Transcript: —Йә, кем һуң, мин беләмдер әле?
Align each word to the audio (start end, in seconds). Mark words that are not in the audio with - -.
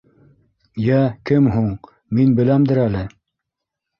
—Йә, 0.85 1.01
кем 1.31 1.49
һуң, 1.57 1.69
мин 2.19 2.33
беләмдер 2.39 2.83
әле? 2.87 3.03